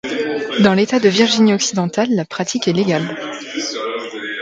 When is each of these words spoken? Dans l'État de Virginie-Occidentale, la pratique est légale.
Dans 0.63 0.73
l'État 0.73 0.99
de 0.99 1.09
Virginie-Occidentale, 1.09 2.09
la 2.09 2.25
pratique 2.25 2.67
est 2.67 2.73
légale. 2.73 3.15